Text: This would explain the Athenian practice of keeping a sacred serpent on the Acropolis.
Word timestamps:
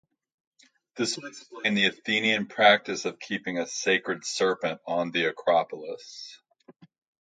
This 0.95 1.15
would 1.15 1.27
explain 1.31 1.75
the 1.75 1.85
Athenian 1.85 2.47
practice 2.47 3.05
of 3.05 3.19
keeping 3.19 3.59
a 3.59 3.67
sacred 3.67 4.25
serpent 4.25 4.81
on 4.87 5.11
the 5.11 5.25
Acropolis. 5.25 6.39